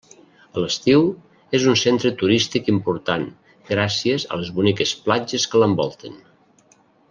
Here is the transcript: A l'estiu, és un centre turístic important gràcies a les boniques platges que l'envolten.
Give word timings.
A 0.53 0.61
l'estiu, 0.61 1.03
és 1.57 1.67
un 1.73 1.77
centre 1.81 2.11
turístic 2.23 2.71
important 2.75 3.27
gràcies 3.69 4.27
a 4.37 4.41
les 4.41 4.53
boniques 4.59 4.95
platges 5.07 5.47
que 5.53 5.63
l'envolten. 5.65 6.19